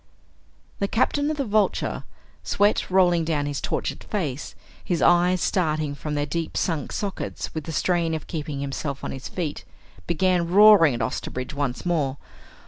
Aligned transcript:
The 0.79 0.87
Captain 0.87 1.29
of 1.29 1.37
the 1.37 1.45
Vulture, 1.45 2.05
sweat 2.41 2.89
rolling 2.89 3.23
down 3.23 3.45
his 3.45 3.61
tortured 3.61 4.03
face, 4.05 4.55
his 4.83 4.99
eyes 4.99 5.41
starting 5.41 5.93
from 5.93 6.15
their 6.15 6.25
deep 6.25 6.57
sunk 6.57 6.91
sockets 6.91 7.53
with 7.53 7.65
the 7.65 7.71
strain 7.71 8.15
of 8.15 8.25
keeping 8.25 8.61
himself 8.61 9.03
on 9.03 9.11
his 9.11 9.27
feet, 9.29 9.63
began 10.07 10.47
roaring 10.49 10.95
at 10.95 11.03
Osterbridge 11.03 11.53
once 11.53 11.85
more. 11.85 12.17